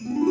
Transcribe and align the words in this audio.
Mm-hmm. 0.00 0.21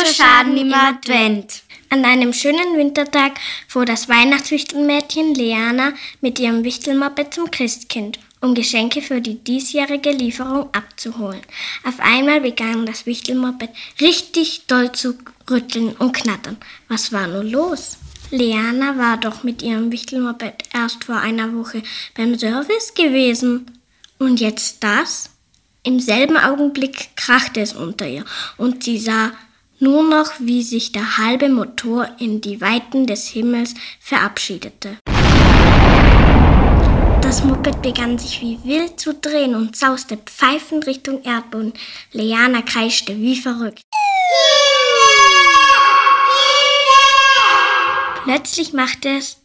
Motorschaden 0.00 0.56
im 0.56 0.72
Advent. 0.72 1.62
An 1.90 2.06
einem 2.06 2.32
schönen 2.32 2.74
Wintertag 2.78 3.32
fuhr 3.68 3.84
das 3.84 4.08
Weihnachtswichtelmädchen 4.08 5.34
Leana 5.34 5.92
mit 6.22 6.38
ihrem 6.38 6.64
Wichtelmoped 6.64 7.34
zum 7.34 7.50
Christkind, 7.50 8.18
um 8.40 8.54
Geschenke 8.54 9.02
für 9.02 9.20
die 9.20 9.34
diesjährige 9.34 10.12
Lieferung 10.12 10.70
abzuholen. 10.72 11.42
Auf 11.84 12.00
einmal 12.00 12.40
begann 12.40 12.86
das 12.86 13.04
Wichtelmoped 13.04 13.68
richtig 14.00 14.66
doll 14.66 14.90
zu 14.92 15.18
rütteln 15.50 15.92
und 15.96 16.14
knattern. 16.14 16.56
Was 16.88 17.12
war 17.12 17.26
nur 17.26 17.44
los? 17.44 17.98
Leana 18.30 18.96
war 18.96 19.18
doch 19.18 19.42
mit 19.42 19.60
ihrem 19.60 19.92
Wichtelmoped 19.92 20.64
erst 20.72 21.04
vor 21.04 21.16
einer 21.16 21.52
Woche 21.54 21.82
beim 22.16 22.38
Service 22.38 22.94
gewesen. 22.94 23.70
Und 24.18 24.40
jetzt 24.40 24.82
das? 24.82 25.28
Im 25.82 26.00
selben 26.00 26.38
Augenblick 26.38 27.14
krachte 27.16 27.60
es 27.60 27.74
unter 27.74 28.08
ihr 28.08 28.24
und 28.56 28.84
sie 28.84 28.98
sah 28.98 29.32
nur 29.80 30.02
noch, 30.02 30.32
wie 30.38 30.62
sich 30.62 30.92
der 30.92 31.18
halbe 31.18 31.48
Motor 31.48 32.08
in 32.18 32.40
die 32.40 32.60
Weiten 32.60 33.06
des 33.06 33.28
Himmels 33.28 33.74
verabschiedete. 33.98 34.98
Das 37.22 37.44
Moped 37.44 37.80
begann 37.82 38.18
sich 38.18 38.40
wie 38.40 38.58
wild 38.64 38.98
zu 38.98 39.14
drehen 39.14 39.54
und 39.54 39.76
sauste 39.76 40.16
pfeifend 40.16 40.86
Richtung 40.86 41.22
Erdboden. 41.22 41.72
Leana 42.12 42.62
kreischte 42.62 43.16
wie 43.16 43.36
verrückt. 43.36 43.82
Plötzlich 48.24 48.72
machte 48.72 49.08
es 49.10 49.38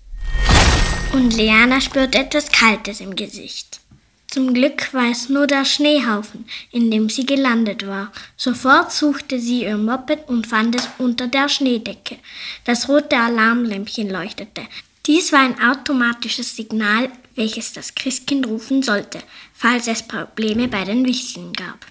und 1.14 1.34
Leana 1.36 1.80
spürte 1.80 2.18
etwas 2.18 2.52
Kaltes 2.52 3.00
im 3.00 3.16
Gesicht. 3.16 3.80
Zum 4.28 4.54
Glück 4.54 4.94
war 4.94 5.10
es 5.10 5.30
nur 5.30 5.48
der 5.48 5.66
Schneehaufen, 5.66 6.46
in 6.72 6.92
dem 6.92 7.10
sie 7.10 7.26
gelandet 7.26 7.88
war. 7.88 8.12
Sofort 8.36 8.92
suchte 8.92 9.40
sie 9.40 9.64
ihr 9.64 9.78
Moped 9.78 10.28
und 10.28 10.48
fand 10.48 10.76
es 10.76 10.90
unter 10.98 11.28
der 11.28 11.48
Schneedecke. 11.48 12.18
Das 12.66 12.90
rote 12.90 13.18
Alarmlämpchen 13.18 14.10
leuchtete. 14.10 14.64
Dies 15.06 15.32
war 15.32 15.40
ein 15.40 15.62
automatisches 15.62 16.56
Signal, 16.56 17.10
welches 17.36 17.74
das 17.74 17.94
Christkind 17.94 18.48
rufen 18.48 18.82
sollte, 18.82 19.20
falls 19.54 19.88
es 19.88 20.04
Probleme 20.04 20.68
bei 20.68 20.84
den 20.84 21.06
Wichteln 21.06 21.54
gab. 21.54 21.86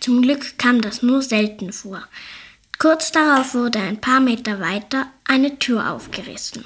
Zum 0.00 0.22
Glück 0.22 0.58
kam 0.58 0.80
das 0.80 1.02
nur 1.02 1.22
selten 1.22 1.72
vor. 1.72 2.06
Kurz 2.78 3.12
darauf 3.12 3.54
wurde 3.54 3.78
ein 3.78 4.00
paar 4.00 4.20
Meter 4.20 4.60
weiter 4.60 5.06
eine 5.24 5.58
Tür 5.58 5.90
aufgerissen 5.90 6.64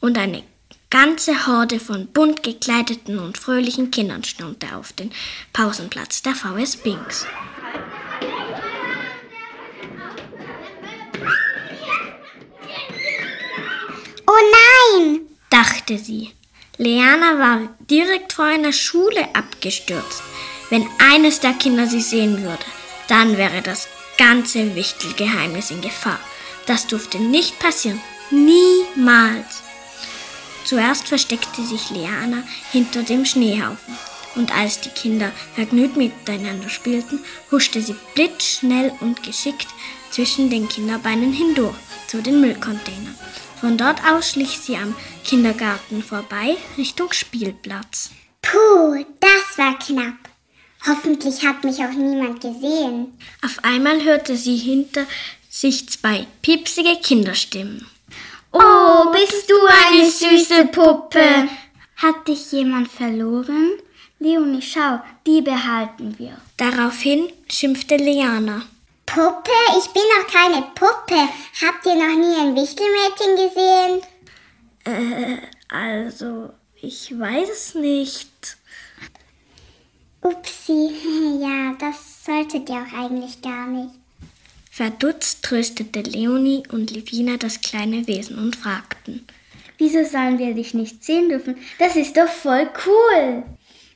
und 0.00 0.18
eine 0.18 0.42
ganze 0.90 1.46
Horde 1.46 1.80
von 1.80 2.06
bunt 2.08 2.42
gekleideten 2.42 3.18
und 3.18 3.38
fröhlichen 3.38 3.90
Kindern 3.90 4.24
stürmte 4.24 4.74
auf 4.76 4.92
den 4.92 5.12
Pausenplatz 5.52 6.22
der 6.22 6.34
VS 6.34 6.76
Binks. 6.76 7.26
Oh 14.26 15.02
nein! 15.02 15.20
dachte 15.50 15.98
sie. 15.98 16.32
Leana 16.78 17.38
war 17.38 17.76
direkt 17.88 18.34
vor 18.34 18.44
einer 18.44 18.72
Schule 18.72 19.34
abgestürzt. 19.34 20.22
Wenn 20.68 20.86
eines 20.98 21.40
der 21.40 21.54
Kinder 21.54 21.86
sie 21.86 22.02
sehen 22.02 22.42
würde, 22.42 22.64
dann 23.08 23.36
wäre 23.36 23.62
das 23.62 23.88
ganze 24.18 24.74
Wichtelgeheimnis 24.74 25.70
in 25.70 25.80
Gefahr. 25.80 26.18
Das 26.66 26.86
durfte 26.86 27.18
nicht 27.18 27.58
passieren. 27.58 28.00
Niemals. 28.30 29.62
Zuerst 30.66 31.06
versteckte 31.06 31.62
sich 31.64 31.90
Leana 31.90 32.42
hinter 32.72 33.04
dem 33.04 33.24
Schneehaufen. 33.24 33.96
Und 34.34 34.54
als 34.54 34.80
die 34.80 34.90
Kinder 34.90 35.30
vergnügt 35.54 35.96
miteinander 35.96 36.68
spielten, 36.68 37.20
huschte 37.50 37.80
sie 37.80 37.94
blitzschnell 38.14 38.92
und 39.00 39.22
geschickt 39.22 39.68
zwischen 40.10 40.50
den 40.50 40.68
Kinderbeinen 40.68 41.32
hindurch 41.32 41.76
zu 42.08 42.20
den 42.20 42.40
Müllcontainern. 42.40 43.14
Von 43.60 43.78
dort 43.78 44.04
aus 44.04 44.30
schlich 44.30 44.58
sie 44.58 44.76
am 44.76 44.94
Kindergarten 45.24 46.02
vorbei 46.02 46.56
Richtung 46.76 47.12
Spielplatz. 47.12 48.10
Puh, 48.42 49.04
das 49.20 49.56
war 49.58 49.78
knapp. 49.78 50.18
Hoffentlich 50.86 51.46
hat 51.46 51.64
mich 51.64 51.78
auch 51.78 51.92
niemand 51.92 52.40
gesehen. 52.40 53.16
Auf 53.42 53.58
einmal 53.62 54.02
hörte 54.02 54.36
sie 54.36 54.56
hinter 54.56 55.06
sich 55.48 55.88
zwei 55.88 56.26
piepsige 56.42 56.96
Kinderstimmen. 57.02 57.86
Oh, 58.58 59.10
bist 59.12 59.50
du 59.50 59.54
eine 59.66 60.10
süße 60.10 60.66
Puppe. 60.66 61.48
Hat 61.96 62.26
dich 62.28 62.52
jemand 62.52 62.88
verloren? 62.88 63.72
Leonie, 64.18 64.62
schau, 64.62 65.00
die 65.26 65.42
behalten 65.42 66.14
wir. 66.18 66.36
Daraufhin 66.56 67.28
schimpfte 67.50 67.96
Leana. 67.96 68.62
Puppe? 69.04 69.50
Ich 69.78 69.88
bin 69.92 70.02
doch 70.16 70.32
keine 70.32 70.62
Puppe. 70.74 71.28
Habt 71.62 71.84
ihr 71.86 71.94
noch 71.94 72.16
nie 72.16 72.34
ein 72.40 72.56
Wichtelmädchen 72.56 74.00
Äh, 74.84 75.40
gesehen? 75.42 75.46
also, 75.68 76.50
ich 76.80 77.18
weiß 77.18 77.48
es 77.50 77.74
nicht. 77.74 78.56
Upsi, 80.22 80.90
ja, 81.40 81.74
das 81.78 82.24
solltet 82.24 82.68
ihr 82.70 82.76
auch 82.76 82.98
eigentlich 82.98 83.40
gar 83.42 83.66
nicht. 83.66 83.94
Verdutzt 84.76 85.42
tröstete 85.42 86.00
Leonie 86.02 86.62
und 86.70 86.90
Livina 86.90 87.38
das 87.38 87.62
kleine 87.62 88.06
Wesen 88.06 88.38
und 88.38 88.56
fragten. 88.56 89.26
Wieso 89.78 90.04
sollen 90.04 90.38
wir 90.38 90.52
dich 90.52 90.74
nicht 90.74 91.02
sehen 91.02 91.30
dürfen? 91.30 91.56
Das 91.78 91.96
ist 91.96 92.14
doch 92.14 92.28
voll 92.28 92.68
cool. 92.84 93.42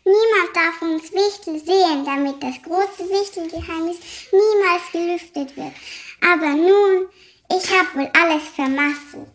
Niemand 0.07 0.51
darf 0.55 0.81
uns 0.81 1.13
Wichtel 1.13 1.59
sehen, 1.59 2.07
damit 2.07 2.43
das 2.43 2.63
große 2.63 3.11
Wichtelgeheimnis 3.11 3.99
niemals 4.33 4.91
gelüftet 4.91 5.55
wird. 5.55 5.75
Aber 6.23 6.49
nun, 6.49 7.09
ich 7.51 7.79
habe 7.79 7.99
wohl 7.99 8.11
alles 8.19 8.49
vermasselt. 8.49 9.29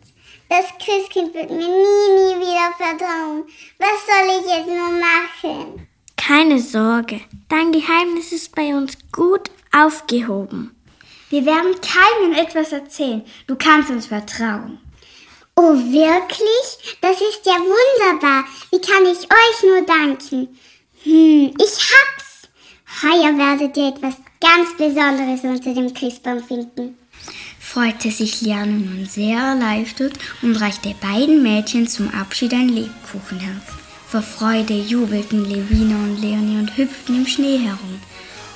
Das 0.48 0.66
Christkind 0.84 1.32
wird 1.32 1.50
mir 1.50 1.58
nie, 1.58 1.62
nie 1.62 2.40
wieder 2.40 2.74
vertrauen. 2.76 3.44
Was 3.78 4.04
soll 4.04 4.40
ich 4.40 4.52
jetzt 4.52 4.66
nur 4.66 4.90
machen? 4.98 5.86
Keine 6.16 6.58
Sorge, 6.58 7.20
dein 7.48 7.70
Geheimnis 7.70 8.32
ist 8.32 8.52
bei 8.52 8.74
uns 8.74 8.98
gut 9.12 9.48
aufgehoben. 9.70 10.75
Wir 11.30 11.44
werden 11.44 11.74
keinem 11.80 12.32
etwas 12.32 12.72
erzählen. 12.72 13.24
Du 13.46 13.56
kannst 13.56 13.90
uns 13.90 14.06
vertrauen. 14.06 14.78
Oh, 15.56 15.74
wirklich? 15.74 16.96
Das 17.00 17.16
ist 17.20 17.46
ja 17.46 17.54
wunderbar. 17.54 18.44
Wie 18.70 18.80
kann 18.80 19.04
ich 19.06 19.18
euch 19.18 19.62
nur 19.62 19.86
danken? 19.86 20.58
Hm, 21.02 21.54
ich 21.58 21.92
hab's. 21.92 22.48
Heuer 23.02 23.36
werdet 23.36 23.76
ihr 23.76 23.88
etwas 23.88 24.14
ganz 24.40 24.76
Besonderes 24.76 25.42
unter 25.42 25.74
dem 25.74 25.92
Christbaum 25.92 26.42
finden. 26.42 26.96
Freute 27.58 28.10
sich 28.10 28.40
Liane 28.42 28.72
nun 28.72 29.06
sehr 29.06 29.38
erleichtert 29.38 30.12
und 30.42 30.56
reichte 30.56 30.94
beiden 31.00 31.42
Mädchen 31.42 31.88
zum 31.88 32.08
Abschied 32.14 32.52
ein 32.52 32.68
Lebkuchenherz. 32.68 33.64
Vor 34.08 34.22
Freude 34.22 34.74
jubelten 34.74 35.44
Levina 35.44 35.96
und 35.96 36.20
Leonie 36.20 36.58
und 36.58 36.76
hüpften 36.76 37.16
im 37.16 37.26
Schnee 37.26 37.58
herum. 37.58 38.00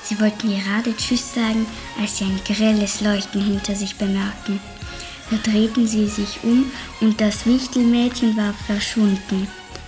Sie 0.03 0.19
wollten 0.19 0.49
gerade 0.49 0.95
Tschüss 0.95 1.33
sagen, 1.33 1.65
als 1.99 2.17
sie 2.17 2.25
ein 2.25 2.39
grelles 2.45 3.01
Leuchten 3.01 3.41
hinter 3.41 3.75
sich 3.75 3.95
bemerkten. 3.95 4.59
Da 5.29 5.37
drehten 5.37 5.87
sie 5.87 6.07
sich 6.07 6.39
um 6.43 6.71
und 6.99 7.21
das 7.21 7.45
Wichtelmädchen 7.45 8.35
war 8.35 8.53
verschwunden. 8.65 9.47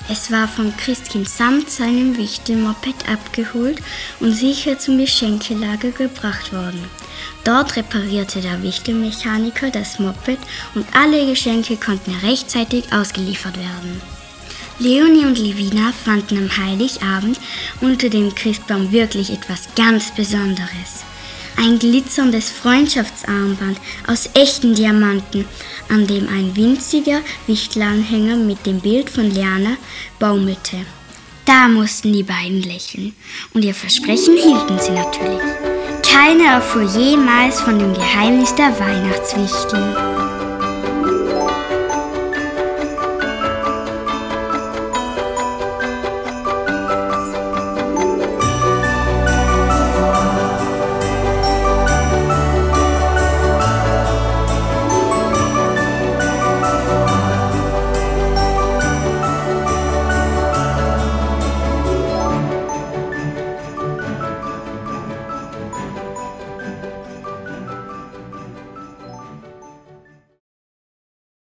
Es 0.10 0.32
war 0.32 0.48
vom 0.48 0.76
Christkind 0.76 1.30
samt 1.30 1.70
seinem 1.70 2.18
Wichtelmoped 2.18 3.08
abgeholt 3.10 3.82
und 4.20 4.34
sicher 4.34 4.78
zum 4.78 4.98
Geschenkelager 4.98 5.92
gebracht 5.92 6.52
worden. 6.52 6.84
Dort 7.44 7.76
reparierte 7.78 8.42
der 8.42 8.62
Wichtelmechaniker 8.64 9.70
das 9.70 10.00
Moped 10.00 10.40
und 10.76 10.86
alle 10.94 11.26
Geschenke 11.26 11.78
konnten 11.78 12.14
rechtzeitig 12.24 12.92
ausgeliefert 12.92 13.58
werden. 13.58 14.02
Leonie 14.80 15.26
und 15.26 15.38
Livina 15.38 15.94
fanden 16.04 16.38
am 16.38 16.58
Heiligabend 16.58 17.40
unter 17.82 18.10
dem 18.10 18.34
Christbaum 18.34 18.92
wirklich 18.92 19.30
etwas 19.30 19.70
ganz 19.76 20.12
Besonderes. 20.12 21.04
Ein 21.58 21.78
glitzerndes 21.78 22.50
Freundschaftsarmband 22.50 23.78
aus 24.08 24.30
echten 24.34 24.74
Diamanten, 24.74 25.46
an 25.90 26.08
dem 26.08 26.28
ein 26.28 26.56
winziger 26.56 27.22
Wichtelanhänger 27.46 28.36
mit 28.36 28.66
dem 28.66 28.80
Bild 28.80 29.10
von 29.10 29.30
Liana 29.30 29.78
baumelte. 30.18 30.78
Da 31.46 31.68
mussten 31.68 32.12
die 32.12 32.24
beiden 32.24 32.64
lächeln 32.64 33.14
und 33.54 33.64
ihr 33.64 33.76
Versprechen 33.76 34.36
hielten 34.36 34.80
sie 34.80 34.92
natürlich. 34.92 35.42
Keiner 36.02 36.54
erfuhr 36.54 36.84
jemals 36.84 37.62
von 37.62 37.78
dem 37.78 37.94
Geheimnis 37.94 38.56
der 38.56 38.78
Weihnachtswichtel. 38.80 40.13